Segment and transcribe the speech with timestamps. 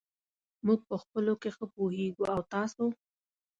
[0.65, 2.23] موږ په خپلو کې ښه پوهېږو.
[2.33, 2.85] او تاسو!؟